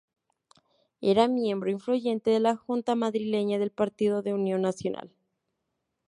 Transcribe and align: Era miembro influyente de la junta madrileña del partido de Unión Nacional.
Era 1.01 1.27
miembro 1.27 1.69
influyente 1.69 2.31
de 2.31 2.39
la 2.39 2.55
junta 2.55 2.95
madrileña 2.95 3.59
del 3.59 3.69
partido 3.69 4.23
de 4.23 4.33
Unión 4.33 4.63
Nacional. 4.63 5.11